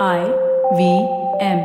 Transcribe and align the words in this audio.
I 0.00 0.24
V 0.74 1.06
M. 1.40 1.64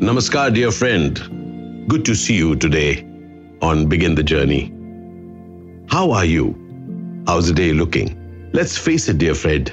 Namaskar, 0.00 0.54
dear 0.54 0.70
friend. 0.70 1.86
Good 1.88 2.06
to 2.06 2.14
see 2.14 2.36
you 2.36 2.56
today 2.56 3.06
on 3.60 3.86
Begin 3.86 4.14
the 4.14 4.22
Journey. 4.22 4.72
How 5.90 6.10
are 6.10 6.24
you? 6.24 6.54
How's 7.26 7.48
the 7.48 7.52
day 7.52 7.74
looking? 7.74 8.50
Let's 8.54 8.78
face 8.78 9.10
it, 9.10 9.18
dear 9.18 9.34
friend, 9.34 9.70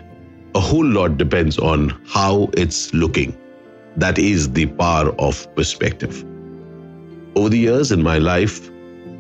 a 0.54 0.60
whole 0.60 0.86
lot 0.86 1.18
depends 1.18 1.58
on 1.58 1.92
how 2.06 2.50
it's 2.58 2.94
looking. 2.94 3.38
That 3.96 4.20
is 4.20 4.52
the 4.52 4.66
power 4.66 5.16
of 5.18 5.48
perspective. 5.56 6.26
Over 7.38 7.48
the 7.48 7.60
years 7.60 7.94
in 7.94 8.04
my 8.04 8.18
life, 8.18 8.70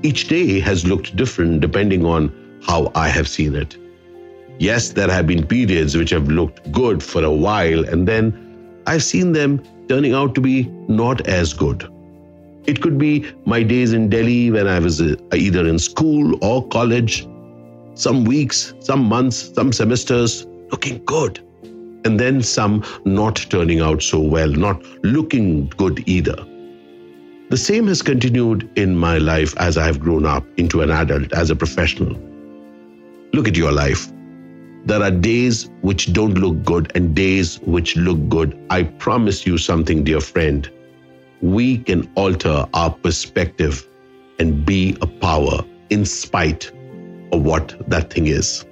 each 0.02 0.28
day 0.28 0.60
has 0.60 0.86
looked 0.86 1.16
different 1.16 1.62
depending 1.62 2.06
on 2.06 2.60
how 2.68 2.92
I 2.96 3.08
have 3.08 3.30
seen 3.30 3.56
it. 3.56 3.78
Yes, 4.64 4.92
there 4.92 5.12
have 5.12 5.28
been 5.28 5.46
periods 5.46 5.98
which 5.98 6.12
have 6.12 6.30
looked 6.30 6.72
good 6.72 7.04
for 7.04 7.22
a 7.22 7.30
while, 7.30 7.84
and 7.84 8.08
then 8.08 8.34
I've 8.88 9.04
seen 9.04 9.34
them 9.34 9.62
turning 9.90 10.14
out 10.14 10.36
to 10.36 10.40
be 10.40 10.64
not 10.88 11.28
as 11.28 11.52
good. 11.52 11.86
It 12.66 12.82
could 12.82 12.98
be 12.98 13.30
my 13.46 13.62
days 13.62 13.92
in 13.92 14.08
Delhi 14.08 14.52
when 14.52 14.70
I 14.70 14.80
was 14.80 15.02
uh, 15.02 15.18
either 15.34 15.68
in 15.68 15.80
school 15.80 16.40
or 16.42 16.66
college, 16.70 17.28
some 17.96 18.24
weeks, 18.24 18.74
some 18.80 19.04
months, 19.04 19.54
some 19.54 19.74
semesters 19.74 20.48
looking 20.72 21.04
good, 21.04 21.42
and 22.06 22.18
then 22.18 22.42
some 22.42 22.86
not 23.04 23.46
turning 23.50 23.82
out 23.82 24.02
so 24.02 24.22
well, 24.22 24.48
not 24.48 24.82
looking 25.04 25.68
good 25.76 26.08
either. 26.08 26.38
The 27.50 27.58
same 27.58 27.88
has 27.88 28.02
continued 28.02 28.72
in 28.78 28.96
my 28.96 29.18
life 29.18 29.54
as 29.58 29.78
I 29.78 29.86
have 29.88 30.00
grown 30.00 30.26
up 30.26 30.46
into 30.56 30.80
an 30.80 30.90
adult, 30.90 31.34
as 31.34 31.50
a 31.50 31.56
professional. 31.58 32.18
Look 33.34 33.50
at 33.50 33.58
your 33.58 33.74
life. 33.74 34.10
There 34.86 35.02
are 35.02 35.12
days 35.12 35.70
which 35.82 36.12
don't 36.12 36.34
look 36.34 36.62
good 36.66 36.92
and 36.94 37.16
days 37.16 37.58
which 37.62 37.96
look 37.96 38.28
good. 38.28 38.58
I 38.70 38.84
promise 38.84 39.46
you 39.46 39.58
something, 39.58 40.04
dear 40.04 40.20
friend. 40.20 40.70
We 41.42 41.78
can 41.78 42.12
alter 42.16 42.66
our 42.74 42.92
perspective 42.92 43.88
and 44.40 44.66
be 44.66 44.98
a 45.02 45.08
power 45.08 45.64
in 45.90 46.04
spite 46.04 46.70
of 47.32 47.44
what 47.44 47.76
that 47.90 48.12
thing 48.12 48.28
is. 48.28 48.66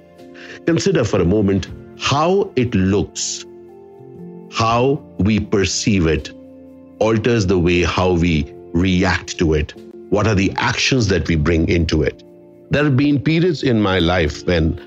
Consider 0.66 1.04
for 1.04 1.20
a 1.20 1.24
moment 1.24 1.68
how 1.98 2.52
it 2.56 2.74
looks, 2.74 3.46
how 4.52 5.02
we 5.18 5.40
perceive 5.40 6.06
it, 6.06 6.30
alters 6.98 7.46
the 7.46 7.58
way 7.58 7.82
how 7.84 8.12
we 8.12 8.52
react 8.74 9.38
to 9.38 9.54
it. 9.54 9.72
What 10.10 10.26
are 10.26 10.34
the 10.34 10.52
actions 10.56 11.08
that 11.08 11.26
we 11.26 11.36
bring 11.36 11.70
into 11.70 12.02
it? 12.02 12.22
There 12.70 12.84
have 12.84 12.98
been 12.98 13.18
periods 13.18 13.62
in 13.62 13.80
my 13.80 13.98
life 13.98 14.46
when 14.46 14.78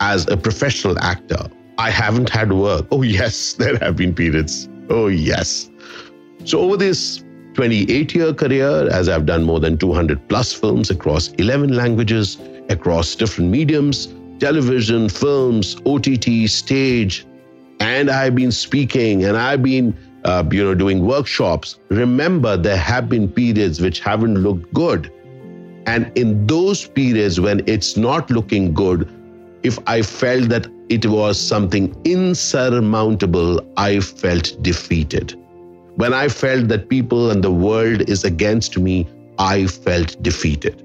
as 0.00 0.28
a 0.28 0.36
professional 0.36 0.98
actor, 1.00 1.48
I 1.78 1.90
haven't 1.90 2.28
had 2.28 2.52
work. 2.52 2.86
Oh, 2.90 3.02
yes, 3.02 3.52
there 3.58 3.76
have 3.78 3.96
been 3.96 4.14
periods. 4.14 4.68
Oh, 4.90 5.08
yes. 5.08 5.70
So, 6.44 6.60
over 6.60 6.76
this 6.76 7.24
28 7.54 8.14
year 8.14 8.34
career, 8.34 8.88
as 8.90 9.08
I've 9.08 9.26
done 9.26 9.44
more 9.44 9.60
than 9.60 9.78
200 9.78 10.28
plus 10.28 10.52
films 10.52 10.90
across 10.90 11.28
11 11.34 11.74
languages, 11.74 12.38
across 12.68 13.14
different 13.14 13.50
mediums 13.50 14.08
television, 14.40 15.08
films, 15.08 15.76
OTT, 15.86 16.48
stage, 16.48 17.24
and 17.80 18.10
I've 18.10 18.34
been 18.34 18.52
speaking 18.52 19.24
and 19.24 19.36
I've 19.36 19.62
been 19.62 19.96
uh, 20.24 20.44
you 20.50 20.64
know, 20.64 20.74
doing 20.74 21.06
workshops. 21.06 21.78
Remember, 21.88 22.56
there 22.56 22.76
have 22.76 23.08
been 23.08 23.28
periods 23.28 23.80
which 23.80 24.00
haven't 24.00 24.36
looked 24.36 24.72
good. 24.72 25.10
And 25.86 26.10
in 26.16 26.46
those 26.46 26.86
periods 26.86 27.40
when 27.40 27.62
it's 27.66 27.96
not 27.96 28.30
looking 28.30 28.72
good, 28.72 29.08
if 29.64 29.78
I 29.86 30.02
felt 30.02 30.50
that 30.50 30.66
it 30.90 31.06
was 31.06 31.40
something 31.40 31.96
insurmountable, 32.04 33.60
I 33.78 34.00
felt 34.00 34.56
defeated. 34.62 35.34
When 35.96 36.12
I 36.12 36.28
felt 36.28 36.68
that 36.68 36.90
people 36.90 37.30
and 37.30 37.42
the 37.42 37.50
world 37.50 38.08
is 38.08 38.24
against 38.24 38.78
me, 38.78 39.08
I 39.38 39.66
felt 39.66 40.22
defeated. 40.22 40.80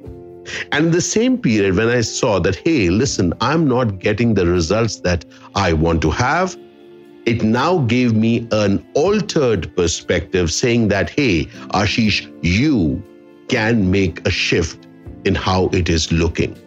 And 0.71 0.85
in 0.87 0.91
the 0.91 1.01
same 1.01 1.37
period, 1.37 1.75
when 1.75 1.89
I 1.89 2.01
saw 2.01 2.39
that, 2.39 2.55
hey, 2.55 2.89
listen, 2.89 3.33
I'm 3.41 3.67
not 3.67 3.99
getting 3.99 4.33
the 4.33 4.47
results 4.47 5.01
that 5.01 5.25
I 5.55 5.73
want 5.73 6.01
to 6.03 6.09
have, 6.11 6.57
it 7.25 7.43
now 7.43 7.79
gave 7.79 8.15
me 8.15 8.47
an 8.51 8.83
altered 8.93 9.75
perspective 9.75 10.51
saying 10.51 10.87
that, 10.87 11.09
hey, 11.09 11.45
Ashish, 11.73 12.31
you 12.41 13.03
can 13.49 13.91
make 13.91 14.25
a 14.25 14.31
shift 14.31 14.87
in 15.25 15.35
how 15.35 15.67
it 15.73 15.89
is 15.89 16.11
looking 16.11 16.57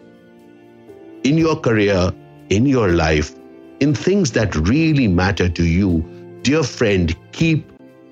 in 1.23 1.37
your 1.37 1.55
career, 1.55 2.11
in 2.49 2.65
your 2.65 2.89
life, 2.89 3.35
in 3.79 3.93
things 3.93 4.31
that 4.31 4.55
really 4.55 5.07
matter 5.07 5.49
to 5.49 5.63
you, 5.63 6.03
dear 6.41 6.63
friend, 6.63 7.15
keep 7.31 7.69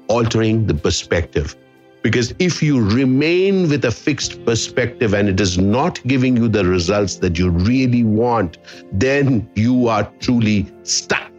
altering 0.08 0.68
the 0.68 0.74
perspective. 0.74 1.56
Because 2.02 2.34
if 2.40 2.64
you 2.64 2.84
remain 2.84 3.70
with 3.70 3.86
a 3.86 3.92
fixed 3.92 4.44
perspective 4.44 5.14
and 5.14 5.30
it 5.30 5.40
is 5.40 5.58
not 5.58 6.02
giving 6.08 6.36
you 6.36 6.48
the 6.48 6.66
results 6.66 7.18
that 7.18 7.38
you 7.38 7.50
really 7.50 8.04
want, 8.04 8.58
then 8.92 9.48
you 9.56 9.88
are 9.88 10.12
truly 10.20 10.66
stuck. 10.84 11.32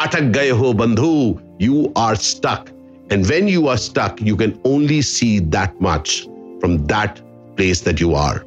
Atak 0.00 0.34
ho 0.50 0.74
bandhu, 0.74 1.40
you 1.60 1.92
are 1.94 2.16
stuck. 2.16 2.70
And 3.10 3.28
when 3.28 3.46
you 3.46 3.68
are 3.68 3.76
stuck, 3.76 4.20
you 4.20 4.36
can 4.36 4.60
only 4.64 5.02
see 5.02 5.38
that 5.38 5.80
much 5.80 6.24
from 6.60 6.84
that 6.86 7.20
place 7.56 7.82
that 7.82 8.00
you 8.00 8.14
are. 8.14 8.44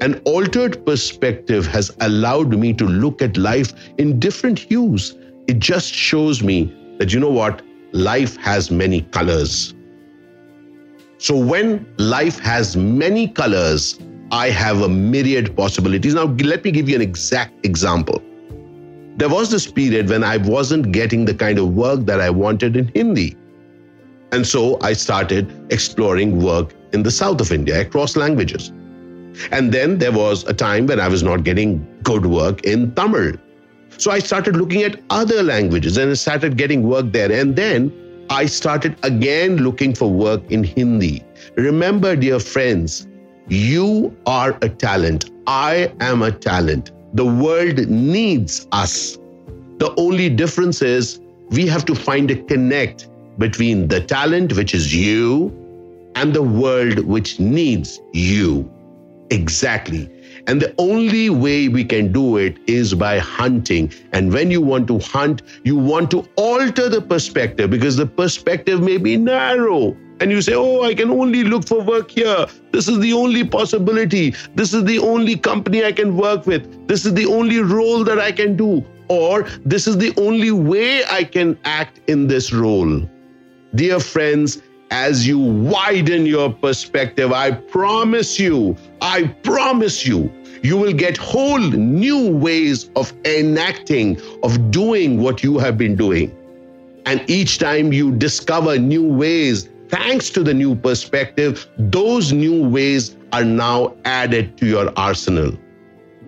An 0.00 0.20
altered 0.24 0.86
perspective 0.86 1.66
has 1.66 1.90
allowed 2.00 2.56
me 2.56 2.72
to 2.74 2.84
look 2.84 3.20
at 3.20 3.36
life 3.36 3.72
in 3.98 4.20
different 4.20 4.56
hues. 4.56 5.16
It 5.48 5.58
just 5.58 5.92
shows 5.92 6.40
me 6.40 6.72
that, 6.98 7.12
you 7.12 7.18
know 7.18 7.30
what, 7.30 7.62
life 7.92 8.36
has 8.36 8.70
many 8.70 9.02
colors. 9.02 9.74
So 11.18 11.36
when 11.36 11.84
life 11.98 12.38
has 12.38 12.76
many 12.76 13.26
colors, 13.26 13.98
I 14.30 14.50
have 14.50 14.82
a 14.82 14.88
myriad 14.88 15.56
possibilities. 15.56 16.14
Now, 16.14 16.26
let 16.26 16.62
me 16.62 16.70
give 16.70 16.88
you 16.88 16.94
an 16.94 17.02
exact 17.02 17.66
example. 17.66 18.22
There 19.16 19.28
was 19.28 19.50
this 19.50 19.68
period 19.68 20.10
when 20.10 20.22
I 20.22 20.36
wasn't 20.36 20.92
getting 20.92 21.24
the 21.24 21.34
kind 21.34 21.58
of 21.58 21.74
work 21.74 22.06
that 22.06 22.20
I 22.20 22.30
wanted 22.30 22.76
in 22.76 22.86
Hindi. 22.94 23.36
And 24.30 24.46
so 24.46 24.78
I 24.80 24.92
started 24.92 25.72
exploring 25.72 26.40
work 26.40 26.72
in 26.92 27.02
the 27.02 27.10
south 27.10 27.40
of 27.40 27.50
India 27.50 27.80
across 27.80 28.14
languages. 28.14 28.70
And 29.50 29.72
then 29.72 29.98
there 29.98 30.12
was 30.12 30.44
a 30.44 30.54
time 30.54 30.86
when 30.86 31.00
I 31.00 31.08
was 31.08 31.22
not 31.22 31.44
getting 31.44 31.86
good 32.02 32.26
work 32.26 32.64
in 32.64 32.94
Tamil. 32.94 33.32
So 33.96 34.10
I 34.10 34.18
started 34.18 34.56
looking 34.56 34.82
at 34.82 35.00
other 35.10 35.42
languages 35.42 35.96
and 35.96 36.10
I 36.10 36.14
started 36.14 36.56
getting 36.56 36.82
work 36.84 37.12
there. 37.12 37.30
And 37.32 37.56
then 37.56 37.92
I 38.30 38.46
started 38.46 38.96
again 39.02 39.56
looking 39.56 39.94
for 39.94 40.10
work 40.10 40.42
in 40.50 40.62
Hindi. 40.64 41.24
Remember, 41.56 42.14
dear 42.14 42.38
friends, 42.38 43.06
you 43.48 44.16
are 44.26 44.56
a 44.62 44.68
talent. 44.68 45.30
I 45.46 45.92
am 46.00 46.22
a 46.22 46.30
talent. 46.30 46.92
The 47.14 47.24
world 47.24 47.88
needs 47.88 48.68
us. 48.72 49.16
The 49.78 49.94
only 49.96 50.28
difference 50.28 50.82
is 50.82 51.20
we 51.50 51.66
have 51.66 51.84
to 51.86 51.94
find 51.94 52.30
a 52.30 52.36
connect 52.36 53.08
between 53.38 53.88
the 53.88 54.00
talent, 54.00 54.54
which 54.56 54.74
is 54.74 54.94
you, 54.94 55.48
and 56.14 56.34
the 56.34 56.42
world, 56.42 56.98
which 57.06 57.40
needs 57.40 58.00
you. 58.12 58.70
Exactly. 59.30 60.10
And 60.46 60.62
the 60.62 60.74
only 60.78 61.28
way 61.28 61.68
we 61.68 61.84
can 61.84 62.10
do 62.10 62.38
it 62.38 62.56
is 62.66 62.94
by 62.94 63.18
hunting. 63.18 63.92
And 64.12 64.32
when 64.32 64.50
you 64.50 64.62
want 64.62 64.88
to 64.88 64.98
hunt, 64.98 65.42
you 65.64 65.76
want 65.76 66.10
to 66.12 66.26
alter 66.36 66.88
the 66.88 67.02
perspective 67.02 67.70
because 67.70 67.96
the 67.96 68.06
perspective 68.06 68.82
may 68.82 68.96
be 68.96 69.16
narrow. 69.16 69.96
And 70.20 70.30
you 70.30 70.40
say, 70.40 70.54
Oh, 70.54 70.82
I 70.82 70.94
can 70.94 71.10
only 71.10 71.44
look 71.44 71.66
for 71.66 71.82
work 71.82 72.10
here. 72.10 72.46
This 72.72 72.88
is 72.88 72.98
the 72.98 73.12
only 73.12 73.44
possibility. 73.44 74.34
This 74.54 74.72
is 74.72 74.84
the 74.84 74.98
only 74.98 75.36
company 75.36 75.84
I 75.84 75.92
can 75.92 76.16
work 76.16 76.46
with. 76.46 76.88
This 76.88 77.04
is 77.04 77.14
the 77.14 77.26
only 77.26 77.60
role 77.60 78.02
that 78.04 78.18
I 78.18 78.32
can 78.32 78.56
do. 78.56 78.84
Or 79.08 79.42
this 79.64 79.86
is 79.86 79.98
the 79.98 80.12
only 80.16 80.50
way 80.50 81.04
I 81.04 81.24
can 81.24 81.58
act 81.64 82.00
in 82.08 82.26
this 82.26 82.52
role. 82.52 83.08
Dear 83.74 84.00
friends, 84.00 84.62
as 84.90 85.26
you 85.26 85.38
widen 85.38 86.26
your 86.26 86.52
perspective, 86.52 87.32
I 87.32 87.52
promise 87.52 88.38
you, 88.38 88.76
I 89.00 89.26
promise 89.42 90.06
you, 90.06 90.32
you 90.62 90.76
will 90.76 90.92
get 90.92 91.16
whole 91.16 91.58
new 91.58 92.30
ways 92.30 92.90
of 92.96 93.12
enacting, 93.24 94.20
of 94.42 94.70
doing 94.70 95.20
what 95.22 95.42
you 95.42 95.58
have 95.58 95.78
been 95.78 95.94
doing. 95.94 96.34
And 97.06 97.22
each 97.28 97.58
time 97.58 97.92
you 97.92 98.12
discover 98.12 98.78
new 98.78 99.06
ways, 99.06 99.68
thanks 99.88 100.30
to 100.30 100.42
the 100.42 100.54
new 100.54 100.74
perspective, 100.74 101.66
those 101.78 102.32
new 102.32 102.68
ways 102.68 103.16
are 103.32 103.44
now 103.44 103.94
added 104.04 104.56
to 104.58 104.66
your 104.66 104.92
arsenal. 104.98 105.56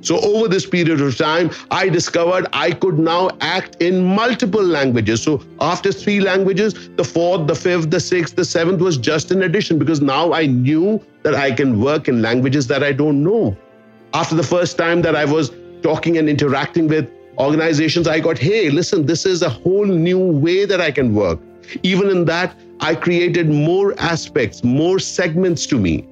So, 0.02 0.18
over 0.20 0.48
this 0.48 0.66
period 0.66 1.00
of 1.00 1.16
time, 1.16 1.50
I 1.70 1.88
discovered 1.88 2.46
I 2.52 2.70
could 2.72 2.98
now 2.98 3.30
act 3.40 3.82
in 3.82 4.02
multiple 4.02 4.62
languages. 4.62 5.22
So, 5.22 5.42
after 5.60 5.92
three 5.92 6.20
languages, 6.20 6.88
the 6.96 7.04
fourth, 7.04 7.46
the 7.46 7.54
fifth, 7.54 7.90
the 7.90 8.00
sixth, 8.00 8.36
the 8.36 8.44
seventh 8.44 8.80
was 8.80 8.96
just 8.96 9.30
an 9.30 9.42
addition 9.42 9.78
because 9.78 10.00
now 10.00 10.32
I 10.32 10.46
knew 10.46 11.02
that 11.22 11.34
I 11.34 11.52
can 11.52 11.80
work 11.80 12.08
in 12.08 12.22
languages 12.22 12.66
that 12.68 12.82
I 12.82 12.92
don't 12.92 13.22
know. 13.22 13.56
After 14.14 14.34
the 14.34 14.42
first 14.42 14.78
time 14.78 15.02
that 15.02 15.14
I 15.14 15.24
was 15.24 15.52
talking 15.82 16.16
and 16.16 16.28
interacting 16.28 16.88
with 16.88 17.10
organizations, 17.38 18.08
I 18.08 18.20
got, 18.20 18.38
hey, 18.38 18.70
listen, 18.70 19.06
this 19.06 19.26
is 19.26 19.42
a 19.42 19.50
whole 19.50 19.86
new 19.86 20.18
way 20.18 20.64
that 20.64 20.80
I 20.80 20.90
can 20.90 21.14
work. 21.14 21.38
Even 21.82 22.08
in 22.08 22.24
that, 22.24 22.58
I 22.80 22.94
created 22.94 23.50
more 23.50 23.94
aspects, 24.00 24.64
more 24.64 24.98
segments 24.98 25.66
to 25.66 25.78
me. 25.78 26.06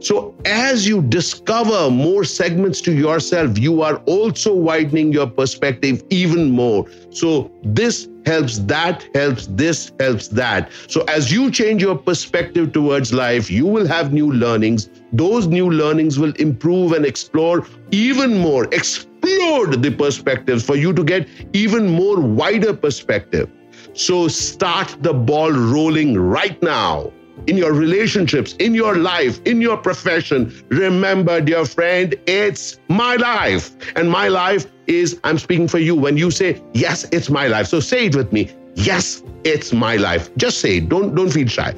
So, 0.00 0.34
as 0.44 0.86
you 0.86 1.02
discover 1.02 1.90
more 1.90 2.24
segments 2.24 2.80
to 2.82 2.92
yourself, 2.92 3.58
you 3.58 3.82
are 3.82 3.96
also 4.06 4.54
widening 4.54 5.12
your 5.12 5.26
perspective 5.26 6.02
even 6.10 6.50
more. 6.50 6.86
So, 7.10 7.50
this 7.62 8.08
helps, 8.26 8.58
that 8.60 9.08
helps, 9.14 9.46
this 9.46 9.92
helps 9.98 10.28
that. 10.28 10.70
So, 10.88 11.02
as 11.02 11.32
you 11.32 11.50
change 11.50 11.82
your 11.82 11.96
perspective 11.96 12.72
towards 12.72 13.12
life, 13.12 13.50
you 13.50 13.66
will 13.66 13.86
have 13.86 14.12
new 14.12 14.32
learnings. 14.32 14.88
Those 15.12 15.46
new 15.46 15.70
learnings 15.70 16.18
will 16.18 16.32
improve 16.36 16.92
and 16.92 17.04
explore 17.04 17.66
even 17.90 18.38
more, 18.38 18.64
explode 18.66 19.82
the 19.82 19.90
perspectives 19.96 20.64
for 20.64 20.76
you 20.76 20.92
to 20.92 21.04
get 21.04 21.28
even 21.52 21.88
more 21.88 22.20
wider 22.20 22.74
perspective. 22.74 23.50
So, 23.94 24.28
start 24.28 24.96
the 25.00 25.12
ball 25.12 25.50
rolling 25.52 26.16
right 26.18 26.60
now 26.62 27.12
in 27.46 27.56
your 27.56 27.72
relationships, 27.72 28.54
in 28.58 28.74
your 28.74 28.96
life, 28.96 29.40
in 29.44 29.60
your 29.60 29.76
profession. 29.76 30.52
Remember, 30.68 31.40
dear 31.40 31.64
friend, 31.64 32.14
it's 32.26 32.78
my 32.88 33.16
life. 33.16 33.70
And 33.96 34.10
my 34.10 34.28
life 34.28 34.66
is, 34.86 35.20
I'm 35.24 35.38
speaking 35.38 35.68
for 35.68 35.78
you 35.78 35.94
when 35.94 36.16
you 36.16 36.30
say, 36.30 36.62
yes, 36.72 37.04
it's 37.12 37.30
my 37.30 37.46
life. 37.46 37.66
So 37.66 37.80
say 37.80 38.06
it 38.06 38.16
with 38.16 38.32
me. 38.32 38.50
Yes, 38.74 39.22
it's 39.44 39.72
my 39.72 39.96
life. 39.96 40.34
Just 40.36 40.60
say 40.60 40.78
it. 40.78 40.88
Don't, 40.88 41.14
don't 41.14 41.30
feel 41.30 41.48
shy. 41.48 41.74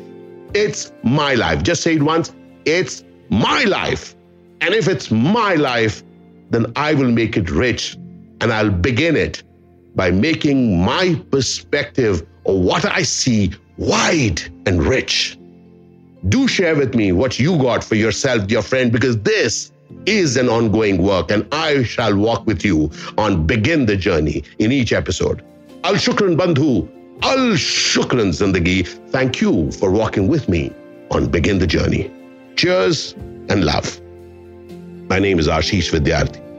It's 0.54 0.92
my 1.02 1.34
life. 1.34 1.62
Just 1.62 1.82
say 1.82 1.94
it 1.96 2.02
once. 2.02 2.32
It's 2.64 3.04
my 3.30 3.64
life. 3.64 4.14
And 4.60 4.74
if 4.74 4.88
it's 4.88 5.10
my 5.10 5.54
life, 5.54 6.02
then 6.50 6.72
I 6.76 6.94
will 6.94 7.10
make 7.10 7.36
it 7.36 7.50
rich 7.50 7.94
and 8.40 8.52
I'll 8.52 8.70
begin 8.70 9.16
it 9.16 9.42
by 9.94 10.10
making 10.10 10.84
my 10.84 11.20
perspective 11.30 12.26
or 12.44 12.60
what 12.60 12.84
I 12.84 13.02
see 13.02 13.52
wide 13.78 14.42
and 14.66 14.82
rich 14.82 15.38
do 16.28 16.46
share 16.46 16.76
with 16.76 16.94
me 16.94 17.12
what 17.12 17.38
you 17.38 17.56
got 17.58 17.82
for 17.82 17.94
yourself, 17.94 18.46
dear 18.46 18.62
friend, 18.62 18.92
because 18.92 19.20
this 19.22 19.72
is 20.06 20.36
an 20.36 20.48
ongoing 20.48 21.02
work 21.02 21.30
and 21.30 21.46
I 21.52 21.82
shall 21.82 22.16
walk 22.16 22.46
with 22.46 22.64
you 22.64 22.90
on 23.19 23.46
Begin 23.46 23.86
the 23.86 23.96
Journey 23.96 24.42
in 24.58 24.72
each 24.72 24.92
episode. 24.92 25.44
Al 25.84 25.94
Shukran 25.94 26.36
Bandhu, 26.36 26.88
Al 27.22 27.54
Shukran 27.54 28.30
Zindagi. 28.30 28.86
Thank 29.10 29.40
you 29.40 29.70
for 29.72 29.90
walking 29.90 30.28
with 30.28 30.48
me 30.48 30.72
on 31.10 31.28
Begin 31.28 31.58
the 31.58 31.66
Journey. 31.66 32.10
Cheers 32.56 33.12
and 33.48 33.64
love. 33.64 34.00
My 35.08 35.19
name 35.19 35.38
is 35.38 35.48
Ashish 35.48 35.90
Vidyarthi. 35.90 36.51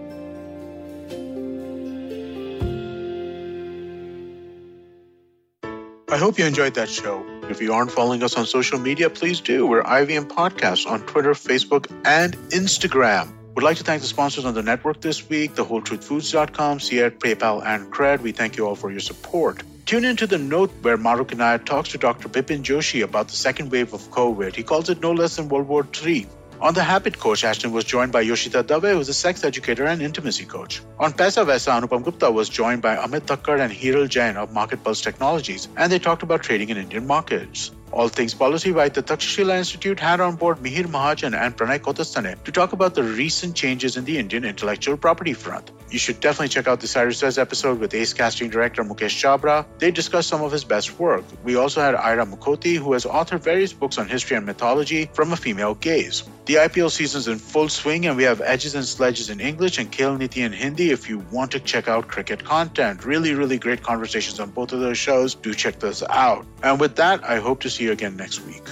I 6.13 6.17
hope 6.17 6.37
you 6.37 6.45
enjoyed 6.45 6.75
that 6.75 6.89
show. 6.89 7.25
If 7.49 7.59
you 7.59 7.73
aren't 7.73 7.89
following 7.89 8.21
us 8.21 8.35
on 8.35 8.45
social 8.45 8.77
media, 8.77 9.09
please 9.09 9.41
do. 9.41 9.65
We're 9.65 9.81
IVM 9.81 10.27
Podcasts 10.27 10.85
on 10.85 11.01
Twitter, 11.07 11.31
Facebook, 11.31 11.87
and 12.05 12.37
Instagram. 12.49 13.33
We'd 13.55 13.63
like 13.63 13.77
to 13.77 13.83
thank 13.83 14.03
the 14.03 14.07
sponsors 14.07 14.45
on 14.45 14.53
the 14.53 14.61
network 14.61 15.01
this 15.01 15.27
week, 15.27 15.55
the 15.55 15.65
WholeTruthFoods.com, 15.65 16.81
Seat, 16.81 17.17
PayPal, 17.17 17.65
and 17.65 17.91
Cred. 17.91 18.21
We 18.21 18.31
thank 18.31 18.57
you 18.57 18.67
all 18.67 18.75
for 18.75 18.91
your 18.91 18.99
support. 18.99 19.63
Tune 19.87 20.05
into 20.05 20.27
the 20.27 20.37
note 20.37 20.69
where 20.83 20.99
Maruk 20.99 21.31
Inayat 21.31 21.65
talks 21.65 21.89
to 21.89 21.97
Dr. 21.97 22.29
Bipin 22.29 22.61
Joshi 22.61 23.03
about 23.03 23.29
the 23.29 23.35
second 23.35 23.71
wave 23.71 23.91
of 23.91 24.01
COVID. 24.11 24.55
He 24.55 24.61
calls 24.61 24.91
it 24.91 25.01
no 25.01 25.13
less 25.13 25.37
than 25.37 25.49
World 25.49 25.67
War 25.67 25.87
III. 26.05 26.27
On 26.63 26.73
The 26.73 26.81
Habit 26.81 27.19
Coach, 27.19 27.43
Ashdin 27.43 27.73
was 27.73 27.83
joined 27.83 28.13
by 28.13 28.23
Yoshita 28.23 28.65
Dave, 28.65 28.95
who's 28.95 29.09
a 29.09 29.13
sex 29.13 29.43
educator 29.43 29.83
and 29.83 30.01
intimacy 30.01 30.45
coach. 30.45 30.81
On 30.97 31.11
Paisa 31.11 31.45
Vaisa, 31.45 31.71
Anupam 31.77 32.05
Gupta 32.05 32.31
was 32.31 32.47
joined 32.47 32.81
by 32.81 32.95
Amit 32.95 33.23
Thakkar 33.23 33.59
and 33.59 33.73
Hiral 33.73 34.07
Jain 34.07 34.37
of 34.37 34.53
Market 34.53 34.81
Pulse 34.81 35.01
Technologies, 35.01 35.67
and 35.75 35.91
they 35.91 35.99
talked 35.99 36.23
about 36.23 36.41
trading 36.41 36.69
in 36.69 36.77
Indian 36.77 37.05
markets. 37.05 37.71
All 37.91 38.07
Things 38.07 38.33
Policy 38.33 38.71
by 38.71 38.87
the 38.87 39.03
Takshashila 39.03 39.57
Institute 39.57 39.99
had 39.99 40.21
on 40.21 40.37
board 40.37 40.59
Mihir 40.59 40.85
Mahajan 40.85 41.37
and 41.37 41.57
Pranay 41.57 41.79
Kotasthane 41.79 42.41
to 42.45 42.51
talk 42.53 42.71
about 42.71 42.95
the 42.95 43.03
recent 43.03 43.57
changes 43.57 43.97
in 43.97 44.05
the 44.05 44.17
Indian 44.17 44.45
intellectual 44.45 44.95
property 44.95 45.33
front. 45.33 45.69
You 45.93 45.99
should 45.99 46.19
definitely 46.19 46.47
check 46.47 46.67
out 46.67 46.79
the 46.79 46.87
Cyrus 46.87 47.19
Says 47.19 47.37
episode 47.37 47.79
with 47.79 47.93
ace 47.93 48.13
casting 48.13 48.49
director 48.49 48.83
Mukesh 48.83 49.13
Chhabra. 49.13 49.63
They 49.77 49.91
discuss 49.91 50.25
some 50.25 50.41
of 50.41 50.51
his 50.51 50.63
best 50.63 50.97
work. 50.97 51.23
We 51.43 51.55
also 51.55 51.81
had 51.81 51.93
Ira 51.93 52.25
Mukhoty, 52.25 52.77
who 52.77 52.93
has 52.93 53.05
authored 53.05 53.41
various 53.41 53.73
books 53.73 53.99
on 53.99 54.09
history 54.09 54.35
and 54.35 54.43
mythology 54.43 55.07
from 55.13 55.33
a 55.33 55.35
female 55.35 55.75
gaze. 55.75 56.23
The 56.45 56.55
IPL 56.55 56.99
is 56.99 57.27
in 57.27 57.37
full 57.37 57.69
swing, 57.69 58.07
and 58.07 58.17
we 58.17 58.23
have 58.23 58.41
Edges 58.41 58.73
and 58.73 58.83
Sledges 58.83 59.29
in 59.29 59.39
English 59.39 59.77
and 59.77 59.91
Khel 59.91 60.17
Niti 60.17 60.41
in 60.41 60.51
Hindi 60.51 60.89
if 60.89 61.07
you 61.07 61.19
want 61.31 61.51
to 61.51 61.59
check 61.59 61.87
out 61.87 62.07
cricket 62.07 62.43
content. 62.43 63.05
Really, 63.05 63.35
really 63.35 63.59
great 63.59 63.83
conversations 63.83 64.39
on 64.39 64.49
both 64.49 64.73
of 64.73 64.79
those 64.79 64.97
shows. 64.97 65.35
Do 65.35 65.53
check 65.53 65.79
those 65.79 66.01
out. 66.09 66.43
And 66.63 66.79
with 66.79 66.95
that, 66.95 67.23
I 67.23 67.37
hope 67.37 67.59
to 67.61 67.69
see 67.69 67.83
you 67.83 67.91
again 67.91 68.17
next 68.17 68.39
week. 68.47 68.63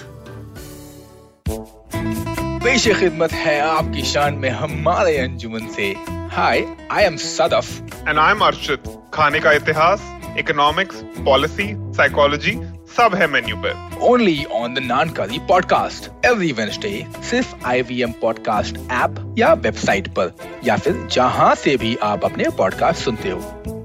Hi 6.32 6.64
I 6.90 7.04
am 7.04 7.16
Sadaf 7.16 7.80
And 8.08 8.18
I 8.18 8.30
am 8.30 8.38
Arshit 8.38 8.82
खाने 9.14 9.40
का 9.40 9.52
इतिहास 9.52 10.20
economics 10.38 10.96
policy 10.96 11.72
psychology 11.74 12.52
सब 12.96 13.10
है 13.14 13.26
menu 13.26 13.56
पर। 13.56 13.98
Only 14.02 14.44
on 14.44 14.74
the 14.74 14.78
नानकारी 14.78 15.38
podcast 15.38 16.26
every 16.26 16.52
Wednesday 16.52 17.06
सिर्फ़ 17.22 17.54
IVM 17.66 18.12
podcast 18.12 18.76
app 18.76 19.34
या 19.38 19.52
website 19.52 20.08
पर 20.08 20.36
या 20.64 20.76
फिर 20.76 21.08
जहाँ 21.12 21.54
से 21.54 21.76
भी 21.76 21.96
आप 22.02 22.24
अपने 22.24 22.44
पॉडकास्ट 22.58 23.02
सुनते 23.02 23.30
हो। 23.30 23.81